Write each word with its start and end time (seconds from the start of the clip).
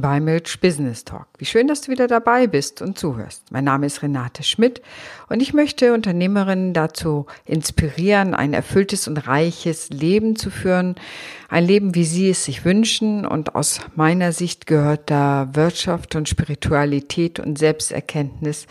Willkommen 0.00 0.22
bei 0.24 0.32
Milch 0.32 0.60
Business 0.60 1.04
Talk. 1.04 1.26
Wie 1.36 1.44
schön, 1.44 1.68
dass 1.68 1.82
du 1.82 1.92
wieder 1.92 2.06
dabei 2.06 2.46
bist 2.46 2.80
und 2.80 2.98
zuhörst. 2.98 3.44
Mein 3.50 3.64
Name 3.64 3.84
ist 3.84 4.02
Renate 4.02 4.42
Schmidt 4.42 4.80
und 5.28 5.42
ich 5.42 5.52
möchte 5.52 5.92
Unternehmerinnen 5.92 6.72
dazu 6.72 7.26
inspirieren, 7.44 8.32
ein 8.32 8.54
erfülltes 8.54 9.08
und 9.08 9.18
reiches 9.18 9.90
Leben 9.90 10.36
zu 10.36 10.50
führen. 10.50 10.94
Ein 11.50 11.66
Leben, 11.66 11.94
wie 11.94 12.04
sie 12.04 12.30
es 12.30 12.46
sich 12.46 12.64
wünschen. 12.64 13.26
Und 13.26 13.54
aus 13.54 13.80
meiner 13.94 14.32
Sicht 14.32 14.66
gehört 14.66 15.10
da 15.10 15.50
Wirtschaft 15.52 16.16
und 16.16 16.30
Spiritualität 16.30 17.38
und 17.38 17.58
Selbsterkenntnis 17.58 18.68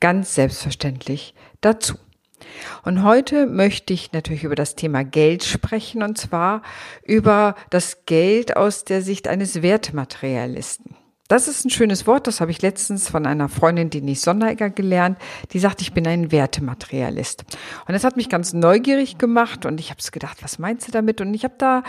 ganz 0.00 0.34
selbstverständlich 0.34 1.32
dazu. 1.60 1.94
Und 2.84 3.02
heute 3.02 3.46
möchte 3.46 3.92
ich 3.92 4.12
natürlich 4.12 4.44
über 4.44 4.54
das 4.54 4.74
Thema 4.74 5.04
Geld 5.04 5.44
sprechen 5.44 6.02
und 6.02 6.18
zwar 6.18 6.62
über 7.04 7.54
das 7.70 8.04
Geld 8.06 8.56
aus 8.56 8.84
der 8.84 9.02
Sicht 9.02 9.28
eines 9.28 9.62
Wertmaterialisten. 9.62 10.96
Das 11.32 11.48
ist 11.48 11.64
ein 11.64 11.70
schönes 11.70 12.06
Wort, 12.06 12.26
das 12.26 12.42
habe 12.42 12.50
ich 12.50 12.60
letztens 12.60 13.08
von 13.08 13.24
einer 13.24 13.48
Freundin, 13.48 13.88
die 13.88 14.02
nicht 14.02 14.20
Sonderegger 14.20 14.68
gelernt, 14.68 15.16
die 15.52 15.60
sagt, 15.60 15.80
ich 15.80 15.94
bin 15.94 16.06
ein 16.06 16.30
Wertematerialist. 16.30 17.44
Und 17.88 17.94
das 17.94 18.04
hat 18.04 18.18
mich 18.18 18.28
ganz 18.28 18.52
neugierig 18.52 19.16
gemacht 19.16 19.64
und 19.64 19.80
ich 19.80 19.88
habe 19.88 19.98
gedacht, 20.12 20.42
was 20.42 20.58
meinst 20.58 20.88
du 20.88 20.92
damit? 20.92 21.22
Und 21.22 21.32
ich 21.32 21.44
habe 21.44 21.54
da 21.56 21.84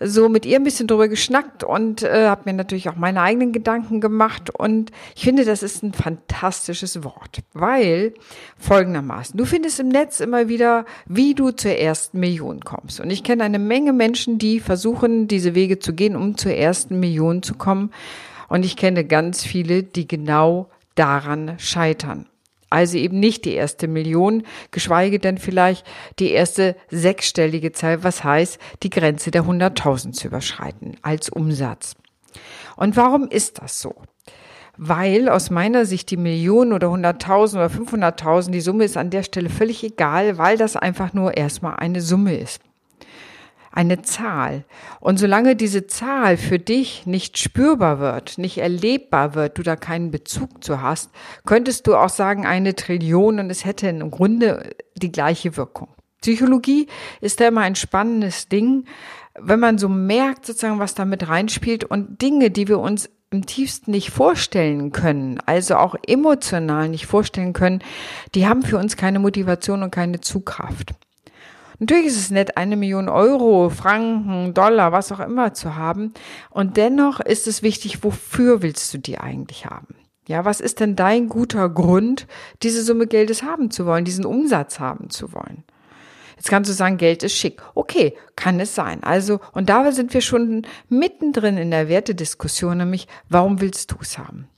so 0.00 0.28
mit 0.28 0.44
ihr 0.44 0.56
ein 0.56 0.64
bisschen 0.64 0.88
drüber 0.88 1.06
geschnackt 1.06 1.62
und 1.62 2.02
äh, 2.02 2.26
habe 2.26 2.42
mir 2.46 2.52
natürlich 2.52 2.88
auch 2.88 2.96
meine 2.96 3.22
eigenen 3.22 3.52
Gedanken 3.52 4.00
gemacht 4.00 4.50
und 4.50 4.90
ich 5.14 5.22
finde, 5.22 5.44
das 5.44 5.62
ist 5.62 5.84
ein 5.84 5.92
fantastisches 5.92 7.04
Wort, 7.04 7.42
weil 7.52 8.14
folgendermaßen, 8.58 9.36
du 9.36 9.44
findest 9.44 9.78
im 9.78 9.86
Netz 9.86 10.18
immer 10.18 10.48
wieder, 10.48 10.84
wie 11.06 11.36
du 11.36 11.52
zur 11.52 11.76
ersten 11.76 12.18
Million 12.18 12.64
kommst. 12.64 12.98
Und 12.98 13.10
ich 13.10 13.22
kenne 13.22 13.44
eine 13.44 13.60
Menge 13.60 13.92
Menschen, 13.92 14.38
die 14.38 14.58
versuchen, 14.58 15.28
diese 15.28 15.54
Wege 15.54 15.78
zu 15.78 15.92
gehen, 15.92 16.16
um 16.16 16.36
zur 16.36 16.54
ersten 16.54 16.98
Million 16.98 17.44
zu 17.44 17.54
kommen. 17.54 17.92
Und 18.50 18.64
ich 18.64 18.76
kenne 18.76 19.04
ganz 19.04 19.44
viele, 19.44 19.84
die 19.84 20.08
genau 20.08 20.68
daran 20.96 21.54
scheitern. 21.58 22.26
Also 22.68 22.98
eben 22.98 23.18
nicht 23.18 23.44
die 23.44 23.54
erste 23.54 23.88
Million, 23.88 24.42
geschweige 24.72 25.20
denn 25.20 25.38
vielleicht 25.38 25.86
die 26.18 26.32
erste 26.32 26.76
sechsstellige 26.90 27.72
Zahl, 27.72 28.02
was 28.04 28.22
heißt, 28.22 28.58
die 28.82 28.90
Grenze 28.90 29.30
der 29.30 29.44
100.000 29.44 30.12
zu 30.12 30.26
überschreiten 30.26 30.96
als 31.02 31.28
Umsatz. 31.28 31.94
Und 32.76 32.96
warum 32.96 33.28
ist 33.28 33.62
das 33.62 33.80
so? 33.80 33.94
Weil 34.76 35.28
aus 35.28 35.50
meiner 35.50 35.84
Sicht 35.84 36.10
die 36.10 36.16
Millionen 36.16 36.72
oder 36.72 36.88
100.000 36.88 37.54
oder 37.54 37.66
500.000, 37.66 38.50
die 38.50 38.60
Summe 38.60 38.84
ist 38.84 38.96
an 38.96 39.10
der 39.10 39.22
Stelle 39.22 39.48
völlig 39.48 39.84
egal, 39.84 40.38
weil 40.38 40.56
das 40.56 40.76
einfach 40.76 41.12
nur 41.12 41.36
erstmal 41.36 41.76
eine 41.76 42.00
Summe 42.00 42.36
ist 42.36 42.60
eine 43.70 44.02
Zahl. 44.02 44.64
Und 44.98 45.18
solange 45.18 45.56
diese 45.56 45.86
Zahl 45.86 46.36
für 46.36 46.58
dich 46.58 47.06
nicht 47.06 47.38
spürbar 47.38 48.00
wird, 48.00 48.38
nicht 48.38 48.58
erlebbar 48.58 49.34
wird, 49.34 49.58
du 49.58 49.62
da 49.62 49.76
keinen 49.76 50.10
Bezug 50.10 50.64
zu 50.64 50.82
hast, 50.82 51.10
könntest 51.46 51.86
du 51.86 51.94
auch 51.94 52.08
sagen 52.08 52.46
eine 52.46 52.74
Trillion 52.74 53.38
und 53.38 53.50
es 53.50 53.64
hätte 53.64 53.88
im 53.88 54.10
Grunde 54.10 54.70
die 54.96 55.12
gleiche 55.12 55.56
Wirkung. 55.56 55.88
Psychologie 56.20 56.86
ist 57.20 57.40
da 57.40 57.48
immer 57.48 57.62
ein 57.62 57.76
spannendes 57.76 58.48
Ding, 58.48 58.84
wenn 59.38 59.60
man 59.60 59.78
so 59.78 59.88
merkt 59.88 60.44
sozusagen, 60.44 60.80
was 60.80 60.94
da 60.94 61.04
mit 61.04 61.28
reinspielt 61.28 61.84
und 61.84 62.20
Dinge, 62.20 62.50
die 62.50 62.68
wir 62.68 62.78
uns 62.78 63.08
im 63.30 63.46
tiefsten 63.46 63.92
nicht 63.92 64.10
vorstellen 64.10 64.90
können, 64.90 65.38
also 65.46 65.76
auch 65.76 65.94
emotional 66.06 66.88
nicht 66.88 67.06
vorstellen 67.06 67.52
können, 67.52 67.82
die 68.34 68.48
haben 68.48 68.62
für 68.62 68.76
uns 68.76 68.96
keine 68.96 69.20
Motivation 69.20 69.84
und 69.84 69.92
keine 69.92 70.20
Zugkraft. 70.20 70.94
Natürlich 71.80 72.08
ist 72.08 72.18
es 72.18 72.30
nett, 72.30 72.58
eine 72.58 72.76
Million 72.76 73.08
Euro, 73.08 73.70
Franken, 73.70 74.52
Dollar, 74.52 74.92
was 74.92 75.10
auch 75.12 75.20
immer 75.20 75.54
zu 75.54 75.76
haben. 75.76 76.12
Und 76.50 76.76
dennoch 76.76 77.20
ist 77.20 77.46
es 77.46 77.62
wichtig, 77.62 78.04
wofür 78.04 78.60
willst 78.60 78.92
du 78.92 78.98
die 78.98 79.18
eigentlich 79.18 79.64
haben? 79.64 79.96
Ja, 80.28 80.44
was 80.44 80.60
ist 80.60 80.80
denn 80.80 80.94
dein 80.94 81.30
guter 81.30 81.70
Grund, 81.70 82.26
diese 82.62 82.84
Summe 82.84 83.06
Geldes 83.06 83.42
haben 83.42 83.70
zu 83.70 83.86
wollen, 83.86 84.04
diesen 84.04 84.26
Umsatz 84.26 84.78
haben 84.78 85.08
zu 85.08 85.32
wollen? 85.32 85.64
Jetzt 86.36 86.50
kannst 86.50 86.68
du 86.68 86.74
sagen, 86.74 86.98
Geld 86.98 87.22
ist 87.22 87.34
schick. 87.34 87.62
Okay, 87.74 88.14
kann 88.36 88.60
es 88.60 88.74
sein. 88.74 89.02
Also, 89.02 89.40
und 89.52 89.70
da 89.70 89.90
sind 89.90 90.12
wir 90.12 90.20
schon 90.20 90.66
mittendrin 90.90 91.56
in 91.56 91.70
der 91.70 91.88
Wertediskussion, 91.88 92.76
nämlich, 92.76 93.08
warum 93.30 93.62
willst 93.62 93.90
du 93.90 93.96
es 94.02 94.18
haben? 94.18 94.48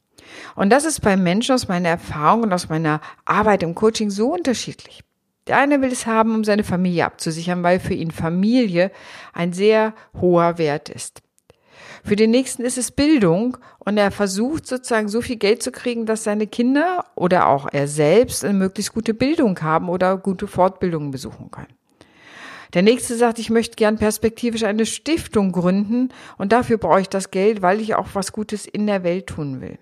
Und 0.56 0.70
das 0.70 0.84
ist 0.84 1.00
bei 1.00 1.16
Menschen 1.16 1.54
aus 1.54 1.68
meiner 1.68 1.88
Erfahrung 1.90 2.42
und 2.42 2.52
aus 2.52 2.68
meiner 2.68 3.00
Arbeit 3.24 3.62
im 3.62 3.76
Coaching 3.76 4.10
so 4.10 4.34
unterschiedlich. 4.34 5.04
Der 5.46 5.58
eine 5.58 5.82
will 5.82 5.90
es 5.90 6.06
haben, 6.06 6.34
um 6.34 6.44
seine 6.44 6.64
Familie 6.64 7.04
abzusichern, 7.04 7.62
weil 7.62 7.80
für 7.80 7.94
ihn 7.94 8.10
Familie 8.10 8.92
ein 9.32 9.52
sehr 9.52 9.94
hoher 10.20 10.58
Wert 10.58 10.88
ist. 10.88 11.22
Für 12.04 12.16
den 12.16 12.30
nächsten 12.30 12.62
ist 12.62 12.78
es 12.78 12.90
Bildung 12.90 13.58
und 13.78 13.96
er 13.96 14.10
versucht 14.10 14.66
sozusagen 14.66 15.08
so 15.08 15.20
viel 15.20 15.36
Geld 15.36 15.62
zu 15.62 15.70
kriegen, 15.70 16.06
dass 16.06 16.24
seine 16.24 16.46
Kinder 16.46 17.04
oder 17.14 17.46
auch 17.46 17.68
er 17.70 17.86
selbst 17.86 18.44
eine 18.44 18.54
möglichst 18.54 18.92
gute 18.92 19.14
Bildung 19.14 19.60
haben 19.62 19.88
oder 19.88 20.16
gute 20.16 20.48
Fortbildungen 20.48 21.12
besuchen 21.12 21.50
können. 21.50 21.74
Der 22.74 22.82
nächste 22.82 23.16
sagt, 23.16 23.38
ich 23.38 23.50
möchte 23.50 23.76
gern 23.76 23.98
perspektivisch 23.98 24.64
eine 24.64 24.86
Stiftung 24.86 25.52
gründen 25.52 26.08
und 26.38 26.52
dafür 26.52 26.78
brauche 26.78 27.02
ich 27.02 27.08
das 27.08 27.30
Geld, 27.30 27.62
weil 27.62 27.80
ich 27.80 27.94
auch 27.94 28.08
was 28.14 28.32
Gutes 28.32 28.66
in 28.66 28.86
der 28.86 29.04
Welt 29.04 29.26
tun 29.26 29.60
will. 29.60 29.78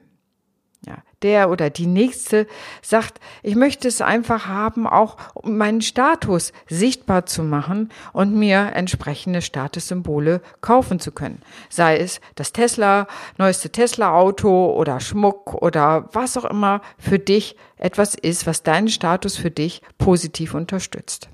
Ja, 0.87 0.97
der 1.21 1.51
oder 1.51 1.69
die 1.69 1.87
nächste 1.87 2.47
sagt, 2.81 3.21
ich 3.43 3.55
möchte 3.55 3.87
es 3.87 4.01
einfach 4.01 4.47
haben, 4.47 4.87
auch 4.87 5.19
um 5.35 5.59
meinen 5.59 5.83
Status 5.83 6.55
sichtbar 6.71 7.27
zu 7.27 7.43
machen 7.43 7.91
und 8.15 8.35
mir 8.35 8.73
entsprechende 8.73 9.43
Statussymbole 9.43 10.41
kaufen 10.63 10.99
zu 10.99 11.13
können. 11.13 11.43
Sei 11.69 11.99
es 11.99 12.23
das 12.35 12.53
Tesla, 12.53 13.09
neueste 13.37 13.69
Tesla-Auto 13.69 14.73
oder 14.73 15.01
Schmuck 15.01 15.53
oder 15.53 16.09
was 16.13 16.39
auch 16.39 16.47
immer 16.47 16.81
für 16.97 17.19
dich 17.19 17.57
etwas 17.77 18.15
ist, 18.15 18.47
was 18.47 18.63
deinen 18.63 18.89
Status 18.89 19.37
für 19.37 19.51
dich 19.51 19.83
positiv 19.99 20.55
unterstützt. 20.55 21.29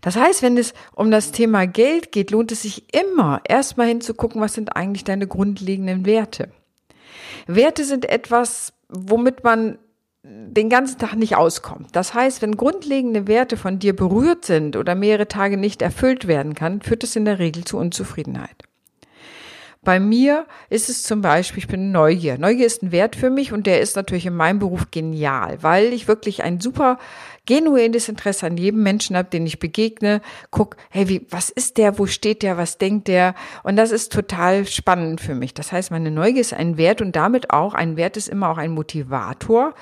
Das 0.00 0.16
heißt, 0.16 0.42
wenn 0.42 0.58
es 0.58 0.74
um 0.96 1.12
das 1.12 1.30
Thema 1.30 1.68
Geld 1.68 2.10
geht, 2.10 2.32
lohnt 2.32 2.50
es 2.50 2.62
sich 2.62 2.92
immer, 2.92 3.40
erstmal 3.48 3.86
hinzugucken, 3.86 4.40
was 4.40 4.54
sind 4.54 4.74
eigentlich 4.76 5.04
deine 5.04 5.28
grundlegenden 5.28 6.04
Werte. 6.04 6.50
Werte 7.46 7.84
sind 7.84 8.08
etwas, 8.08 8.72
womit 8.88 9.44
man 9.44 9.78
den 10.24 10.70
ganzen 10.70 10.98
Tag 10.98 11.16
nicht 11.16 11.36
auskommt. 11.36 11.88
Das 11.92 12.14
heißt, 12.14 12.40
wenn 12.40 12.56
grundlegende 12.56 13.26
Werte 13.26 13.56
von 13.58 13.78
dir 13.78 13.94
berührt 13.94 14.46
sind 14.46 14.74
oder 14.76 14.94
mehrere 14.94 15.28
Tage 15.28 15.58
nicht 15.58 15.82
erfüllt 15.82 16.26
werden 16.26 16.54
kann, 16.54 16.80
führt 16.80 17.04
es 17.04 17.14
in 17.14 17.26
der 17.26 17.38
Regel 17.38 17.64
zu 17.64 17.76
Unzufriedenheit. 17.76 18.56
Bei 19.84 20.00
mir 20.00 20.46
ist 20.70 20.88
es 20.88 21.02
zum 21.02 21.20
Beispiel, 21.20 21.58
ich 21.58 21.68
bin 21.68 21.92
Neugier. 21.92 22.38
Neugier 22.38 22.66
ist 22.66 22.82
ein 22.82 22.90
Wert 22.90 23.16
für 23.16 23.28
mich 23.28 23.52
und 23.52 23.66
der 23.66 23.80
ist 23.80 23.96
natürlich 23.96 24.24
in 24.26 24.34
meinem 24.34 24.58
Beruf 24.58 24.90
genial, 24.90 25.58
weil 25.62 25.92
ich 25.92 26.08
wirklich 26.08 26.42
ein 26.42 26.58
super 26.58 26.98
genuines 27.46 28.08
Interesse 28.08 28.46
an 28.46 28.56
jedem 28.56 28.82
Menschen 28.82 29.16
habe, 29.16 29.28
den 29.28 29.46
ich 29.46 29.58
begegne. 29.58 30.22
Guck, 30.50 30.76
hey, 30.90 31.08
wie, 31.08 31.26
was 31.28 31.50
ist 31.50 31.76
der? 31.76 31.98
Wo 31.98 32.06
steht 32.06 32.42
der? 32.42 32.56
Was 32.56 32.78
denkt 32.78 33.08
der? 33.08 33.34
Und 33.62 33.76
das 33.76 33.90
ist 33.90 34.12
total 34.12 34.66
spannend 34.66 35.20
für 35.20 35.34
mich. 35.34 35.52
Das 35.52 35.70
heißt, 35.70 35.90
meine 35.90 36.10
Neugier 36.10 36.40
ist 36.40 36.54
ein 36.54 36.78
Wert 36.78 37.02
und 37.02 37.14
damit 37.14 37.50
auch 37.50 37.74
ein 37.74 37.96
Wert 37.96 38.16
ist 38.16 38.28
immer 38.28 38.48
auch 38.48 38.58
ein 38.58 38.72
Motivator, 38.72 39.74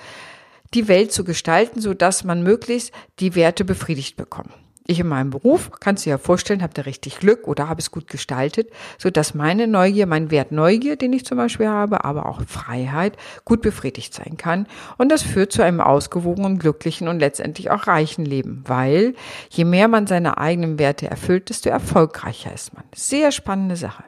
die 0.74 0.88
Welt 0.88 1.12
zu 1.12 1.22
gestalten, 1.22 1.80
so 1.80 1.94
dass 1.94 2.24
man 2.24 2.42
möglichst 2.42 2.92
die 3.20 3.36
Werte 3.36 3.64
befriedigt 3.64 4.16
bekommt. 4.16 4.52
Ich 4.86 4.98
in 4.98 5.06
meinem 5.06 5.30
Beruf, 5.30 5.70
kannst 5.80 6.04
du 6.04 6.08
dir 6.08 6.12
ja 6.12 6.18
vorstellen, 6.18 6.62
habe 6.62 6.74
da 6.74 6.82
richtig 6.82 7.18
Glück 7.18 7.46
oder 7.46 7.68
habe 7.68 7.80
es 7.80 7.90
gut 7.90 8.08
gestaltet, 8.08 8.70
so 8.98 9.10
dass 9.10 9.34
meine 9.34 9.66
Neugier, 9.66 10.06
mein 10.06 10.30
Wert 10.30 10.50
Neugier, 10.50 10.96
den 10.96 11.12
ich 11.12 11.24
zum 11.24 11.38
Beispiel 11.38 11.68
habe, 11.68 12.04
aber 12.04 12.26
auch 12.26 12.42
Freiheit, 12.46 13.16
gut 13.44 13.62
befriedigt 13.62 14.12
sein 14.12 14.36
kann. 14.36 14.66
Und 14.98 15.10
das 15.10 15.22
führt 15.22 15.52
zu 15.52 15.62
einem 15.62 15.80
ausgewogenen, 15.80 16.58
glücklichen 16.58 17.08
und 17.08 17.20
letztendlich 17.20 17.70
auch 17.70 17.86
reichen 17.86 18.24
Leben, 18.24 18.64
weil 18.66 19.14
je 19.50 19.64
mehr 19.64 19.88
man 19.88 20.06
seine 20.06 20.38
eigenen 20.38 20.78
Werte 20.78 21.08
erfüllt, 21.08 21.48
desto 21.48 21.70
erfolgreicher 21.70 22.52
ist 22.52 22.74
man. 22.74 22.84
Sehr 22.94 23.30
spannende 23.30 23.76
Sache. 23.76 24.04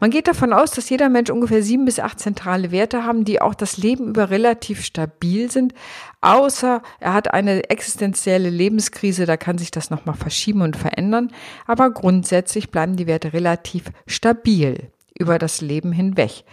Man 0.00 0.10
geht 0.10 0.26
davon 0.26 0.52
aus, 0.52 0.72
dass 0.72 0.90
jeder 0.90 1.08
Mensch 1.08 1.30
ungefähr 1.30 1.62
sieben 1.62 1.84
bis 1.84 2.00
acht 2.00 2.18
zentrale 2.20 2.70
Werte 2.70 3.04
haben, 3.04 3.24
die 3.24 3.40
auch 3.40 3.54
das 3.54 3.76
Leben 3.76 4.08
über 4.08 4.30
relativ 4.30 4.84
stabil 4.84 5.50
sind, 5.50 5.74
außer 6.20 6.82
er 7.00 7.12
hat 7.12 7.32
eine 7.32 7.70
existenzielle 7.70 8.50
Lebenskrise, 8.50 9.26
da 9.26 9.36
kann 9.36 9.58
sich 9.58 9.70
das 9.70 9.90
nochmal 9.90 10.16
verschieben 10.16 10.62
und 10.62 10.76
verändern, 10.76 11.30
aber 11.66 11.90
grundsätzlich 11.90 12.70
bleiben 12.70 12.96
die 12.96 13.06
Werte 13.06 13.32
relativ 13.32 13.84
stabil 14.06 14.90
über 15.18 15.38
das 15.38 15.60
Leben 15.60 15.92
hinweg. 15.92 16.44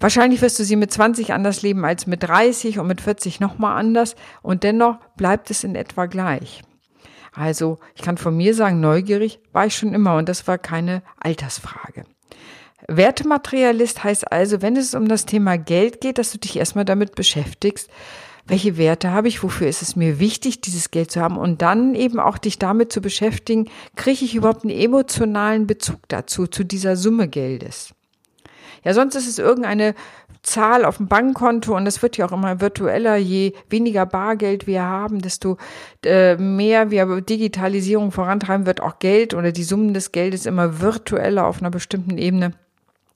Wahrscheinlich 0.00 0.42
wirst 0.42 0.58
du 0.58 0.64
sie 0.64 0.76
mit 0.76 0.92
20 0.92 1.32
anders 1.32 1.62
leben 1.62 1.84
als 1.84 2.06
mit 2.06 2.22
30 2.22 2.78
und 2.78 2.86
mit 2.86 3.00
40 3.00 3.40
nochmal 3.40 3.78
anders 3.78 4.14
und 4.42 4.62
dennoch 4.62 4.98
bleibt 5.16 5.50
es 5.50 5.64
in 5.64 5.74
etwa 5.74 6.06
gleich. 6.06 6.62
Also 7.32 7.78
ich 7.94 8.02
kann 8.02 8.16
von 8.16 8.36
mir 8.36 8.54
sagen, 8.54 8.80
neugierig 8.80 9.40
war 9.52 9.66
ich 9.66 9.76
schon 9.76 9.94
immer 9.94 10.16
und 10.16 10.28
das 10.28 10.46
war 10.46 10.58
keine 10.58 11.02
Altersfrage. 11.18 12.04
Wertematerialist 12.86 14.04
heißt 14.04 14.30
also, 14.30 14.62
wenn 14.62 14.76
es 14.76 14.94
um 14.94 15.08
das 15.08 15.26
Thema 15.26 15.58
Geld 15.58 16.00
geht, 16.00 16.18
dass 16.18 16.30
du 16.30 16.38
dich 16.38 16.56
erstmal 16.56 16.84
damit 16.84 17.14
beschäftigst, 17.14 17.90
welche 18.46 18.78
Werte 18.78 19.10
habe 19.10 19.28
ich, 19.28 19.42
wofür 19.42 19.68
ist 19.68 19.82
es 19.82 19.94
mir 19.94 20.18
wichtig, 20.18 20.62
dieses 20.62 20.90
Geld 20.90 21.10
zu 21.10 21.20
haben 21.20 21.36
und 21.36 21.60
dann 21.60 21.94
eben 21.94 22.18
auch 22.18 22.38
dich 22.38 22.58
damit 22.58 22.90
zu 22.90 23.02
beschäftigen, 23.02 23.68
kriege 23.94 24.24
ich 24.24 24.34
überhaupt 24.34 24.64
einen 24.64 24.78
emotionalen 24.78 25.66
Bezug 25.66 26.00
dazu, 26.08 26.46
zu 26.46 26.64
dieser 26.64 26.96
Summe 26.96 27.28
Geldes. 27.28 27.94
Ja, 28.84 28.94
sonst 28.94 29.16
ist 29.16 29.28
es 29.28 29.38
irgendeine 29.38 29.94
Zahl 30.50 30.84
auf 30.84 30.96
dem 30.96 31.08
Bankkonto 31.08 31.76
und 31.76 31.86
es 31.86 32.02
wird 32.02 32.16
ja 32.16 32.26
auch 32.26 32.32
immer 32.32 32.60
virtueller. 32.60 33.16
Je 33.16 33.52
weniger 33.68 34.06
Bargeld 34.06 34.66
wir 34.66 34.82
haben, 34.82 35.20
desto 35.20 35.56
äh, 36.04 36.36
mehr 36.36 36.90
wir 36.90 37.20
Digitalisierung 37.20 38.10
vorantreiben, 38.12 38.66
wird 38.66 38.80
auch 38.80 38.98
Geld 38.98 39.34
oder 39.34 39.52
die 39.52 39.64
Summen 39.64 39.94
des 39.94 40.12
Geldes 40.12 40.46
immer 40.46 40.80
virtueller 40.80 41.46
auf 41.46 41.60
einer 41.60 41.70
bestimmten 41.70 42.18
Ebene 42.18 42.52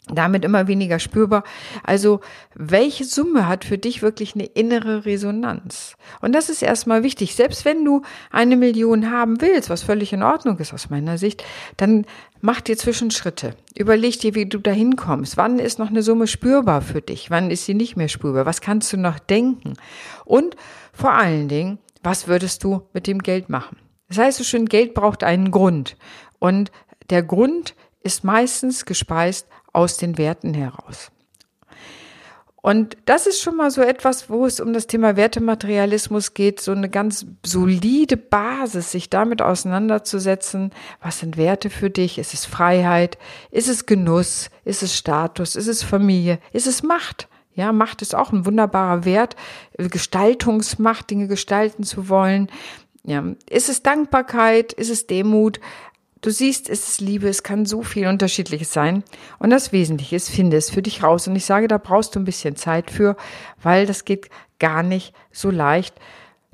damit 0.08 0.44
immer 0.44 0.66
weniger 0.66 0.98
spürbar. 0.98 1.44
Also, 1.84 2.20
welche 2.54 3.04
Summe 3.04 3.46
hat 3.46 3.64
für 3.64 3.78
dich 3.78 4.02
wirklich 4.02 4.34
eine 4.34 4.46
innere 4.46 5.04
Resonanz? 5.04 5.96
Und 6.20 6.32
das 6.34 6.48
ist 6.48 6.62
erstmal 6.62 7.04
wichtig. 7.04 7.36
Selbst 7.36 7.64
wenn 7.64 7.84
du 7.84 8.02
eine 8.30 8.56
Million 8.56 9.10
haben 9.10 9.40
willst, 9.40 9.70
was 9.70 9.82
völlig 9.82 10.12
in 10.12 10.24
Ordnung 10.24 10.58
ist 10.58 10.74
aus 10.74 10.90
meiner 10.90 11.18
Sicht, 11.18 11.44
dann 11.76 12.04
mach 12.40 12.60
dir 12.60 12.76
Zwischenschritte. 12.76 13.54
Überleg 13.76 14.18
dir, 14.18 14.34
wie 14.34 14.46
du 14.46 14.58
dahin 14.58 14.96
kommst. 14.96 15.36
Wann 15.36 15.60
ist 15.60 15.78
noch 15.78 15.88
eine 15.88 16.02
Summe 16.02 16.26
spürbar 16.26 16.82
für 16.82 17.00
dich? 17.00 17.30
Wann 17.30 17.50
ist 17.50 17.64
sie 17.64 17.74
nicht 17.74 17.96
mehr 17.96 18.08
spürbar? 18.08 18.44
Was 18.44 18.60
kannst 18.60 18.92
du 18.92 18.96
noch 18.96 19.20
denken? 19.20 19.74
Und 20.24 20.56
vor 20.92 21.12
allen 21.12 21.48
Dingen, 21.48 21.78
was 22.02 22.26
würdest 22.26 22.64
du 22.64 22.82
mit 22.92 23.06
dem 23.06 23.20
Geld 23.20 23.48
machen? 23.48 23.76
Das 24.08 24.18
heißt 24.18 24.38
so 24.38 24.44
schön, 24.44 24.66
Geld 24.66 24.94
braucht 24.94 25.22
einen 25.22 25.52
Grund. 25.52 25.96
Und 26.40 26.72
der 27.08 27.22
Grund 27.22 27.74
ist 28.02 28.24
meistens 28.24 28.84
gespeist 28.84 29.46
aus 29.72 29.96
den 29.96 30.18
Werten 30.18 30.54
heraus. 30.54 31.10
Und 32.62 32.96
das 33.06 33.26
ist 33.26 33.42
schon 33.42 33.56
mal 33.56 33.72
so 33.72 33.82
etwas, 33.82 34.30
wo 34.30 34.46
es 34.46 34.60
um 34.60 34.72
das 34.72 34.86
Thema 34.86 35.16
Wertematerialismus 35.16 36.32
geht, 36.32 36.60
so 36.60 36.70
eine 36.70 36.88
ganz 36.88 37.26
solide 37.44 38.16
Basis, 38.16 38.92
sich 38.92 39.10
damit 39.10 39.42
auseinanderzusetzen. 39.42 40.70
Was 41.00 41.18
sind 41.18 41.36
Werte 41.36 41.70
für 41.70 41.90
dich? 41.90 42.18
Ist 42.18 42.34
es 42.34 42.46
Freiheit? 42.46 43.18
Ist 43.50 43.68
es 43.68 43.84
Genuss? 43.86 44.48
Ist 44.64 44.84
es 44.84 44.96
Status? 44.96 45.56
Ist 45.56 45.66
es 45.66 45.82
Familie? 45.82 46.38
Ist 46.52 46.68
es 46.68 46.84
Macht? 46.84 47.28
Ja, 47.54 47.72
Macht 47.72 48.00
ist 48.00 48.14
auch 48.14 48.32
ein 48.32 48.46
wunderbarer 48.46 49.04
Wert. 49.04 49.34
Gestaltungsmacht, 49.76 51.10
Dinge 51.10 51.26
gestalten 51.26 51.82
zu 51.82 52.08
wollen. 52.08 52.48
Ja, 53.02 53.24
ist 53.50 53.68
es 53.68 53.82
Dankbarkeit? 53.82 54.72
Ist 54.72 54.90
es 54.90 55.08
Demut? 55.08 55.58
Du 56.22 56.30
siehst, 56.30 56.70
es 56.70 56.88
ist 56.88 57.00
Liebe, 57.00 57.28
es 57.28 57.42
kann 57.42 57.66
so 57.66 57.82
viel 57.82 58.06
Unterschiedliches 58.06 58.72
sein. 58.72 59.02
Und 59.40 59.50
das 59.50 59.72
Wesentliche 59.72 60.14
ist, 60.14 60.30
finde 60.30 60.56
es 60.56 60.70
für 60.70 60.80
dich 60.80 61.02
raus. 61.02 61.26
Und 61.26 61.34
ich 61.34 61.44
sage, 61.44 61.66
da 61.66 61.78
brauchst 61.78 62.14
du 62.14 62.20
ein 62.20 62.24
bisschen 62.24 62.54
Zeit 62.54 62.92
für, 62.92 63.16
weil 63.60 63.86
das 63.86 64.04
geht 64.04 64.30
gar 64.60 64.84
nicht 64.84 65.16
so 65.32 65.50
leicht. 65.50 65.96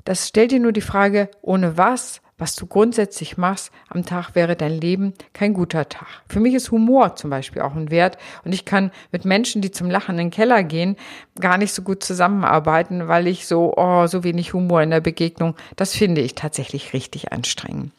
Das 0.05 0.27
stellt 0.27 0.49
dir 0.49 0.59
nur 0.59 0.71
die 0.71 0.81
Frage, 0.81 1.29
ohne 1.43 1.77
was, 1.77 2.21
was 2.39 2.55
du 2.55 2.65
grundsätzlich 2.65 3.37
machst 3.37 3.71
am 3.89 4.03
Tag, 4.03 4.33
wäre 4.33 4.55
dein 4.55 4.81
Leben 4.81 5.13
kein 5.33 5.53
guter 5.53 5.87
Tag. 5.87 6.07
Für 6.27 6.39
mich 6.39 6.55
ist 6.55 6.71
Humor 6.71 7.15
zum 7.15 7.29
Beispiel 7.29 7.61
auch 7.61 7.75
ein 7.75 7.91
Wert. 7.91 8.17
Und 8.43 8.53
ich 8.53 8.65
kann 8.65 8.89
mit 9.11 9.23
Menschen, 9.23 9.61
die 9.61 9.69
zum 9.69 9.91
Lachen 9.91 10.13
in 10.13 10.17
den 10.17 10.31
Keller 10.31 10.63
gehen, 10.63 10.95
gar 11.39 11.59
nicht 11.59 11.75
so 11.75 11.83
gut 11.83 12.03
zusammenarbeiten, 12.03 13.07
weil 13.07 13.27
ich 13.27 13.45
so, 13.45 13.75
oh, 13.77 14.07
so 14.07 14.23
wenig 14.23 14.51
Humor 14.53 14.81
in 14.81 14.89
der 14.89 15.01
Begegnung, 15.01 15.55
das 15.75 15.93
finde 15.93 16.21
ich 16.21 16.33
tatsächlich 16.33 16.93
richtig 16.93 17.31
anstrengend. 17.31 17.91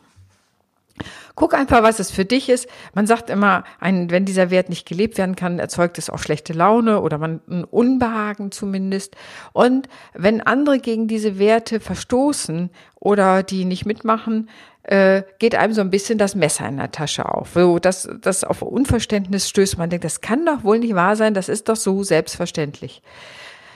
Guck 1.35 1.55
einfach, 1.55 1.83
was 1.83 2.01
es 2.01 2.11
für 2.11 2.25
dich 2.25 2.49
ist. 2.49 2.69
Man 2.95 3.07
sagt 3.07 3.31
immer, 3.31 3.65
ein, 3.79 4.11
wenn 4.11 4.25
dieser 4.25 4.51
Wert 4.51 4.69
nicht 4.69 4.87
gelebt 4.87 5.19
werden 5.19 5.37
kann, 5.37 5.59
erzeugt 5.59 5.99
es 5.99 6.11
auch 6.11 6.19
schlechte 6.19 6.53
Laune 6.53 7.01
oder 7.01 7.19
man 7.19 7.41
ein 7.49 7.65
Unbehagen 7.65 8.53
zumindest. 8.53 9.17
Und 9.53 9.89
wenn 10.15 10.41
andere 10.41 10.79
gegen 10.79 11.09
diese 11.09 11.39
Werte 11.39 11.81
verstoßen 11.81 12.71
oder 12.97 13.43
die 13.43 13.65
nicht 13.65 13.87
mitmachen, 13.87 14.49
äh, 14.83 15.23
geht 15.39 15.55
einem 15.55 15.73
so 15.73 15.81
ein 15.81 15.91
bisschen 15.91 16.19
das 16.19 16.35
Messer 16.35 16.69
in 16.69 16.79
der 16.79 16.91
Tasche 16.91 17.27
auf. 17.27 17.51
So, 17.55 17.79
dass 17.79 18.09
das 18.21 18.45
auf 18.45 18.63
Unverständnis 18.63 19.49
stößt. 19.49 19.79
Man 19.79 19.91
denkt, 19.91 20.05
das 20.05 20.21
kann 20.21 20.47
doch 20.47 20.65
wohl 20.65 20.79
nicht 20.79 20.95
wahr 20.95 21.17
sein. 21.17 21.35
Das 21.35 21.49
ist 21.49 21.69
doch 21.69 21.77
so 21.77 22.03
selbstverständlich. 22.03 23.03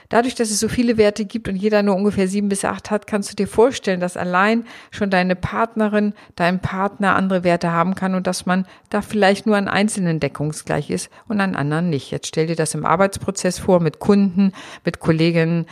Dadurch, 0.09 0.35
dass 0.35 0.51
es 0.51 0.61
so 0.61 0.69
viele 0.69 0.97
Werte 0.97 1.25
gibt 1.25 1.49
und 1.49 1.57
jeder 1.57 1.83
nur 1.83 1.97
ungefähr 1.97 2.29
sieben 2.29 2.49
bis 2.49 2.65
acht 2.65 2.91
hat, 2.91 3.07
kannst 3.07 3.31
du 3.31 3.37
dir 3.37 3.49
vorstellen, 3.49 4.01
dass 4.01 4.17
allein 4.17 4.65
schon 4.91 5.11
deine 5.11 5.37
Partnerin, 5.37 6.15
dein 6.37 6.61
Partner 6.61 7.17
andere 7.17 7.45
Werte 7.45 7.73
haben 7.73 7.95
kann 7.95 8.15
und 8.15 8.27
dass 8.27 8.47
man 8.47 8.67
da 8.91 9.03
vielleicht 9.03 9.47
nur 9.47 9.57
an 9.57 9.69
einzelnen 9.69 10.21
deckungsgleich 10.21 10.91
ist 10.91 11.11
und 11.29 11.41
an 11.41 11.57
anderen 11.57 11.91
nicht. 11.91 12.11
Jetzt 12.11 12.29
stell 12.29 12.47
dir 12.47 12.57
das 12.57 12.75
im 12.75 12.87
Arbeitsprozess 12.87 13.59
vor, 13.59 13.81
mit 13.81 13.99
Kunden, 13.99 14.53
mit 14.85 15.01
Kolleginnen, 15.01 15.67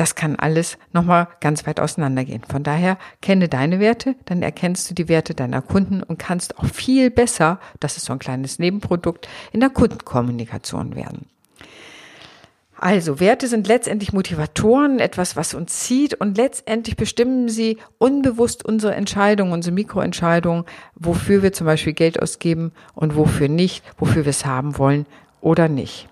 das 0.00 0.14
kann 0.14 0.36
alles 0.36 0.78
nochmal 0.94 1.28
ganz 1.40 1.66
weit 1.66 1.78
auseinandergehen. 1.78 2.42
Von 2.48 2.62
daher 2.62 2.96
kenne 3.20 3.50
deine 3.50 3.80
Werte, 3.80 4.14
dann 4.24 4.40
erkennst 4.40 4.88
du 4.88 4.94
die 4.94 5.08
Werte 5.10 5.34
deiner 5.34 5.60
Kunden 5.60 6.02
und 6.02 6.18
kannst 6.18 6.58
auch 6.58 6.64
viel 6.64 7.10
besser, 7.10 7.60
das 7.80 7.98
ist 7.98 8.06
so 8.06 8.14
ein 8.14 8.18
kleines 8.18 8.58
Nebenprodukt, 8.58 9.28
in 9.52 9.60
der 9.60 9.68
Kundenkommunikation 9.68 10.96
werden. 10.96 11.26
Also 12.82 13.20
Werte 13.20 13.46
sind 13.46 13.68
letztendlich 13.68 14.14
Motivatoren, 14.14 15.00
etwas, 15.00 15.36
was 15.36 15.52
uns 15.52 15.80
zieht 15.80 16.14
und 16.14 16.38
letztendlich 16.38 16.96
bestimmen 16.96 17.50
sie 17.50 17.76
unbewusst 17.98 18.64
unsere 18.64 18.94
Entscheidungen, 18.94 19.52
unsere 19.52 19.74
Mikroentscheidungen, 19.74 20.64
wofür 20.94 21.42
wir 21.42 21.52
zum 21.52 21.66
Beispiel 21.66 21.92
Geld 21.92 22.22
ausgeben 22.22 22.72
und 22.94 23.16
wofür 23.16 23.48
nicht, 23.48 23.84
wofür 23.98 24.24
wir 24.24 24.30
es 24.30 24.46
haben 24.46 24.78
wollen 24.78 25.04
oder 25.42 25.68
nicht. 25.68 26.08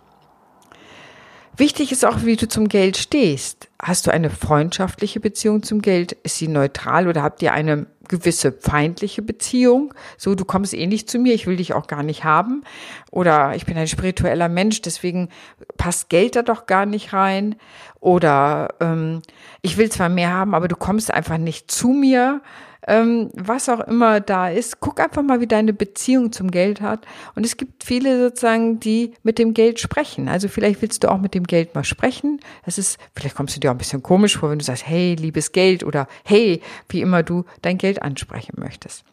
Wichtig 1.58 1.90
ist 1.90 2.05
auch, 2.05 2.25
wie 2.25 2.37
du 2.37 2.46
zum 2.46 2.69
Geld 2.69 2.96
stehst. 2.96 3.69
Hast 3.82 4.06
du 4.06 4.12
eine 4.12 4.31
freundschaftliche 4.31 5.19
Beziehung 5.19 5.64
zum 5.64 5.82
Geld? 5.82 6.12
Ist 6.22 6.37
sie 6.37 6.46
neutral 6.46 7.08
oder 7.08 7.25
habt 7.25 7.43
ihr 7.43 7.52
eine 7.52 7.87
gewisse 8.06 8.52
feindliche 8.52 9.22
Beziehung? 9.22 9.93
So, 10.16 10.37
du 10.37 10.44
kommst 10.44 10.72
eh 10.72 10.87
nicht 10.87 11.10
zu 11.10 11.19
mir, 11.19 11.34
ich 11.34 11.49
will 11.49 11.56
dich 11.56 11.75
auch 11.75 11.88
gar 11.88 12.05
nicht 12.05 12.22
haben. 12.22 12.62
Oder 13.10 13.56
ich 13.56 13.66
bin 13.66 13.76
ein 13.76 13.88
spiritueller 13.88 14.49
Mensch, 14.49 14.82
deswegen 14.82 15.31
passt 15.76 16.08
Geld 16.10 16.37
da 16.37 16.43
doch 16.43 16.66
gar 16.66 16.87
nicht 16.87 17.12
rein. 17.12 17.56
Oder 17.99 18.69
ähm, 18.78 19.22
ich 19.60 19.76
will 19.78 19.90
zwar 19.90 20.08
mehr 20.08 20.32
haben, 20.32 20.55
aber 20.55 20.69
du 20.69 20.76
kommst 20.76 21.12
einfach 21.12 21.38
nicht 21.38 21.72
zu 21.72 21.88
mir 21.88 22.40
ähm, 22.86 23.30
was 23.34 23.69
auch 23.69 23.80
immer 23.80 24.20
da 24.20 24.48
ist, 24.48 24.80
guck 24.80 25.00
einfach 25.00 25.22
mal, 25.22 25.40
wie 25.40 25.46
deine 25.46 25.72
Beziehung 25.72 26.32
zum 26.32 26.50
Geld 26.50 26.80
hat. 26.80 27.06
Und 27.34 27.44
es 27.44 27.56
gibt 27.56 27.84
viele 27.84 28.20
sozusagen, 28.20 28.80
die 28.80 29.12
mit 29.22 29.38
dem 29.38 29.54
Geld 29.54 29.80
sprechen. 29.80 30.28
Also 30.28 30.48
vielleicht 30.48 30.80
willst 30.82 31.04
du 31.04 31.10
auch 31.10 31.19
mit 31.19 31.34
dem 31.34 31.44
Geld 31.44 31.75
mal 31.75 31.84
sprechen. 31.84 32.40
Das 32.64 32.78
ist, 32.78 32.98
vielleicht 33.14 33.34
kommst 33.34 33.56
du 33.56 33.60
dir 33.60 33.70
auch 33.70 33.74
ein 33.74 33.79
bisschen 33.79 34.03
komisch 34.03 34.38
vor, 34.38 34.50
wenn 34.50 34.58
du 34.58 34.64
sagst, 34.64 34.86
hey, 34.86 35.14
liebes 35.14 35.53
Geld 35.53 35.84
oder 35.84 36.08
hey, 36.24 36.62
wie 36.88 37.00
immer 37.00 37.22
du 37.22 37.44
dein 37.62 37.79
Geld 37.79 38.03
ansprechen 38.03 38.55
möchtest. 38.58 39.05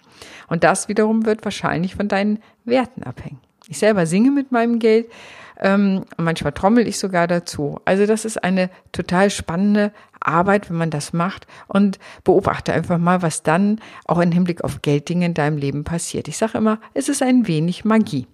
Und 0.48 0.63
das 0.63 0.88
wiederum 0.88 1.25
wird 1.25 1.44
wahrscheinlich 1.44 1.96
von 1.96 2.08
deinen 2.08 2.40
Werten 2.63 3.04
abhängen. 3.04 3.40
Ich 3.68 3.78
selber 3.78 4.06
singe 4.06 4.32
mit 4.32 4.52
meinem 4.52 4.80
Geld. 4.80 5.10
Ähm, 5.58 6.04
manchmal 6.18 6.52
trommel 6.52 6.88
ich 6.88 7.00
sogar 7.00 7.28
dazu. 7.28 7.80
Also 7.86 8.06
das 8.06 8.26
ist 8.26 8.44
eine 8.44 8.70
total 8.92 9.30
spannende 9.30 9.94
Arbeit, 10.20 10.70
wenn 10.70 10.78
man 10.78 10.90
das 10.90 11.14
macht 11.14 11.48
und 11.68 11.98
beobachte 12.24 12.74
einfach 12.74 12.98
mal, 12.98 13.22
was 13.22 13.44
dann 13.44 13.80
auch 14.06 14.20
im 14.20 14.32
Hinblick 14.32 14.64
auf 14.64 14.82
Gelddinge 14.82 15.28
in 15.28 15.34
deinem 15.34 15.58
Leben 15.58 15.84
passiert. 15.84 16.28
Ich 16.28 16.38
sage 16.38 16.58
immer, 16.58 16.80
es 16.94 17.08
ist 17.08 17.22
ein 17.22 17.48
wenig 17.48 17.86
Magie. 17.86 18.28